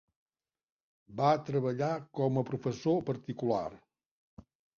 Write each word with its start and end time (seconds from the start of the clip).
Va 1.19 1.33
treballar 1.49 1.89
com 2.21 2.41
a 2.41 2.45
professor 2.49 2.99
particular. 3.11 3.63